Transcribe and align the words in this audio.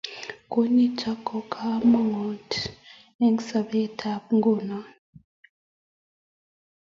Konyit 0.51 0.99
ko 1.25 1.35
kamanuut 1.53 2.51
eng 3.23 3.37
sopet 3.47 3.91
tab 3.99 4.23
nguno 4.35 4.79